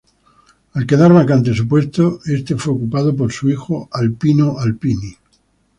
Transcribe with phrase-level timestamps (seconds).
[0.73, 5.15] Al quedar vacante su puesto, este fue ocupado por su hijo, Alpino Alpini.